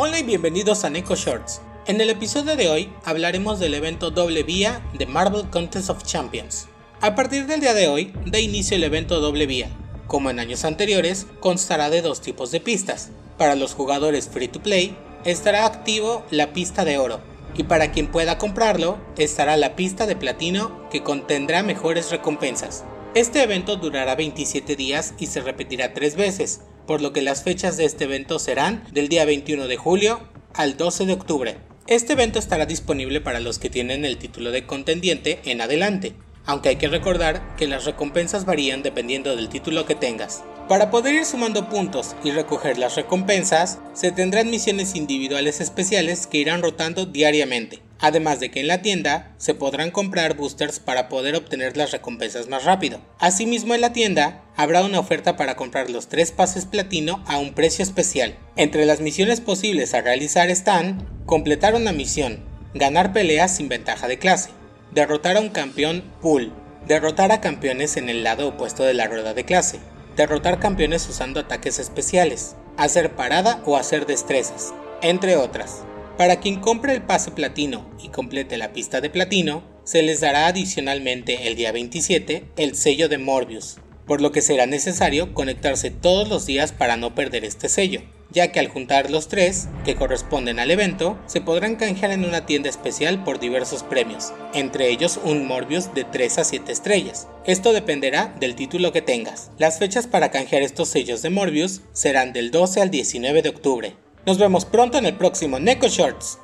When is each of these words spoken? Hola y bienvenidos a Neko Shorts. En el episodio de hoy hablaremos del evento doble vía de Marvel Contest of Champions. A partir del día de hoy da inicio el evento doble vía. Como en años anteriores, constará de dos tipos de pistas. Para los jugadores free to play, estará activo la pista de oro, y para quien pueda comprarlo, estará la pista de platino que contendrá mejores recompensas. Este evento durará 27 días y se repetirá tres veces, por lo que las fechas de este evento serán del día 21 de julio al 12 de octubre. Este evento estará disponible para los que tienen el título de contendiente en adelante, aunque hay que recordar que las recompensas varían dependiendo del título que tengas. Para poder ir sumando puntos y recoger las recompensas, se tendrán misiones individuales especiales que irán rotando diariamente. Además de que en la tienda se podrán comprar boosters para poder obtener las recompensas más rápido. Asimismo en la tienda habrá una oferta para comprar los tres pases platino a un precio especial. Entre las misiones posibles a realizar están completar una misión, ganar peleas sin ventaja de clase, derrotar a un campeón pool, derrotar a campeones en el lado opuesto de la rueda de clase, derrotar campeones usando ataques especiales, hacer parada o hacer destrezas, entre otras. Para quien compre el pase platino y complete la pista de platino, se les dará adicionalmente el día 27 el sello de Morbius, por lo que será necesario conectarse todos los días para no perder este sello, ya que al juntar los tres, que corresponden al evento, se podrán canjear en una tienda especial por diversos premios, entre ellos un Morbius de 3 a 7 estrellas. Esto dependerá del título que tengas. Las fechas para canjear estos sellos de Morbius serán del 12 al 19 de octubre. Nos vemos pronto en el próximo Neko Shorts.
Hola 0.00 0.20
y 0.20 0.22
bienvenidos 0.22 0.84
a 0.84 0.90
Neko 0.90 1.16
Shorts. 1.16 1.60
En 1.88 2.00
el 2.00 2.08
episodio 2.08 2.54
de 2.54 2.68
hoy 2.68 2.88
hablaremos 3.04 3.58
del 3.58 3.74
evento 3.74 4.12
doble 4.12 4.44
vía 4.44 4.80
de 4.96 5.06
Marvel 5.06 5.50
Contest 5.50 5.90
of 5.90 6.04
Champions. 6.04 6.68
A 7.00 7.16
partir 7.16 7.48
del 7.48 7.60
día 7.60 7.74
de 7.74 7.88
hoy 7.88 8.12
da 8.24 8.38
inicio 8.38 8.76
el 8.76 8.84
evento 8.84 9.18
doble 9.18 9.46
vía. 9.46 9.70
Como 10.06 10.30
en 10.30 10.38
años 10.38 10.64
anteriores, 10.64 11.26
constará 11.40 11.90
de 11.90 12.00
dos 12.00 12.20
tipos 12.20 12.52
de 12.52 12.60
pistas. 12.60 13.10
Para 13.38 13.56
los 13.56 13.74
jugadores 13.74 14.28
free 14.28 14.46
to 14.46 14.62
play, 14.62 14.96
estará 15.24 15.66
activo 15.66 16.24
la 16.30 16.52
pista 16.52 16.84
de 16.84 16.96
oro, 16.96 17.18
y 17.56 17.64
para 17.64 17.90
quien 17.90 18.06
pueda 18.06 18.38
comprarlo, 18.38 18.98
estará 19.16 19.56
la 19.56 19.74
pista 19.74 20.06
de 20.06 20.14
platino 20.14 20.88
que 20.90 21.02
contendrá 21.02 21.64
mejores 21.64 22.12
recompensas. 22.12 22.84
Este 23.16 23.42
evento 23.42 23.74
durará 23.74 24.14
27 24.14 24.76
días 24.76 25.14
y 25.18 25.26
se 25.26 25.40
repetirá 25.40 25.92
tres 25.92 26.14
veces, 26.14 26.60
por 26.88 27.02
lo 27.02 27.12
que 27.12 27.20
las 27.20 27.42
fechas 27.42 27.76
de 27.76 27.84
este 27.84 28.04
evento 28.04 28.38
serán 28.38 28.82
del 28.92 29.08
día 29.08 29.26
21 29.26 29.68
de 29.68 29.76
julio 29.76 30.20
al 30.54 30.78
12 30.78 31.04
de 31.04 31.12
octubre. 31.12 31.58
Este 31.86 32.14
evento 32.14 32.38
estará 32.38 32.64
disponible 32.64 33.20
para 33.20 33.40
los 33.40 33.58
que 33.58 33.68
tienen 33.68 34.06
el 34.06 34.16
título 34.16 34.50
de 34.50 34.64
contendiente 34.64 35.38
en 35.44 35.60
adelante, 35.60 36.14
aunque 36.46 36.70
hay 36.70 36.76
que 36.76 36.88
recordar 36.88 37.56
que 37.56 37.68
las 37.68 37.84
recompensas 37.84 38.46
varían 38.46 38.82
dependiendo 38.82 39.36
del 39.36 39.50
título 39.50 39.84
que 39.84 39.96
tengas. 39.96 40.42
Para 40.66 40.90
poder 40.90 41.14
ir 41.14 41.26
sumando 41.26 41.68
puntos 41.68 42.16
y 42.24 42.30
recoger 42.30 42.78
las 42.78 42.96
recompensas, 42.96 43.80
se 43.92 44.10
tendrán 44.10 44.50
misiones 44.50 44.94
individuales 44.96 45.60
especiales 45.60 46.26
que 46.26 46.38
irán 46.38 46.62
rotando 46.62 47.04
diariamente. 47.04 47.82
Además 48.00 48.38
de 48.38 48.50
que 48.50 48.60
en 48.60 48.68
la 48.68 48.80
tienda 48.80 49.34
se 49.38 49.54
podrán 49.54 49.90
comprar 49.90 50.36
boosters 50.36 50.78
para 50.78 51.08
poder 51.08 51.34
obtener 51.34 51.76
las 51.76 51.90
recompensas 51.90 52.48
más 52.48 52.64
rápido. 52.64 53.00
Asimismo 53.18 53.74
en 53.74 53.80
la 53.80 53.92
tienda 53.92 54.44
habrá 54.56 54.84
una 54.84 55.00
oferta 55.00 55.36
para 55.36 55.56
comprar 55.56 55.90
los 55.90 56.08
tres 56.08 56.30
pases 56.30 56.64
platino 56.64 57.24
a 57.26 57.38
un 57.38 57.54
precio 57.54 57.82
especial. 57.82 58.36
Entre 58.56 58.86
las 58.86 59.00
misiones 59.00 59.40
posibles 59.40 59.94
a 59.94 60.00
realizar 60.00 60.48
están 60.48 61.06
completar 61.26 61.74
una 61.74 61.92
misión, 61.92 62.44
ganar 62.74 63.12
peleas 63.12 63.56
sin 63.56 63.68
ventaja 63.68 64.06
de 64.06 64.18
clase, 64.18 64.50
derrotar 64.92 65.36
a 65.36 65.40
un 65.40 65.48
campeón 65.50 66.04
pool, 66.20 66.52
derrotar 66.86 67.32
a 67.32 67.40
campeones 67.40 67.96
en 67.96 68.08
el 68.08 68.22
lado 68.22 68.48
opuesto 68.48 68.84
de 68.84 68.94
la 68.94 69.08
rueda 69.08 69.34
de 69.34 69.44
clase, 69.44 69.80
derrotar 70.16 70.60
campeones 70.60 71.08
usando 71.08 71.40
ataques 71.40 71.78
especiales, 71.78 72.54
hacer 72.76 73.14
parada 73.14 73.60
o 73.66 73.76
hacer 73.76 74.06
destrezas, 74.06 74.72
entre 75.02 75.36
otras. 75.36 75.82
Para 76.18 76.40
quien 76.40 76.58
compre 76.58 76.94
el 76.94 77.02
pase 77.02 77.30
platino 77.30 77.88
y 78.02 78.08
complete 78.08 78.58
la 78.58 78.72
pista 78.72 79.00
de 79.00 79.08
platino, 79.08 79.62
se 79.84 80.02
les 80.02 80.20
dará 80.20 80.48
adicionalmente 80.48 81.46
el 81.46 81.54
día 81.54 81.70
27 81.70 82.44
el 82.56 82.74
sello 82.74 83.08
de 83.08 83.18
Morbius, 83.18 83.76
por 84.04 84.20
lo 84.20 84.32
que 84.32 84.42
será 84.42 84.66
necesario 84.66 85.32
conectarse 85.32 85.92
todos 85.92 86.28
los 86.28 86.44
días 86.44 86.72
para 86.72 86.96
no 86.96 87.14
perder 87.14 87.44
este 87.44 87.68
sello, 87.68 88.02
ya 88.32 88.50
que 88.50 88.58
al 88.58 88.66
juntar 88.66 89.12
los 89.12 89.28
tres, 89.28 89.68
que 89.84 89.94
corresponden 89.94 90.58
al 90.58 90.72
evento, 90.72 91.16
se 91.26 91.40
podrán 91.40 91.76
canjear 91.76 92.10
en 92.10 92.24
una 92.24 92.46
tienda 92.46 92.68
especial 92.68 93.22
por 93.22 93.38
diversos 93.38 93.84
premios, 93.84 94.32
entre 94.54 94.90
ellos 94.90 95.20
un 95.22 95.46
Morbius 95.46 95.94
de 95.94 96.02
3 96.02 96.38
a 96.38 96.44
7 96.44 96.72
estrellas. 96.72 97.28
Esto 97.46 97.72
dependerá 97.72 98.34
del 98.40 98.56
título 98.56 98.90
que 98.90 99.02
tengas. 99.02 99.52
Las 99.56 99.78
fechas 99.78 100.08
para 100.08 100.32
canjear 100.32 100.62
estos 100.62 100.88
sellos 100.88 101.22
de 101.22 101.30
Morbius 101.30 101.82
serán 101.92 102.32
del 102.32 102.50
12 102.50 102.80
al 102.80 102.90
19 102.90 103.42
de 103.42 103.48
octubre. 103.50 104.07
Nos 104.28 104.36
vemos 104.36 104.66
pronto 104.66 104.98
en 104.98 105.06
el 105.06 105.16
próximo 105.16 105.58
Neko 105.58 105.88
Shorts. 105.88 106.38